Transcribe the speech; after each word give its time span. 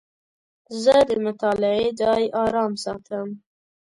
زه 0.83 0.95
د 1.09 1.11
مطالعې 1.25 1.87
ځای 2.01 2.23
آرام 2.43 2.71
ساتم. 2.83 3.27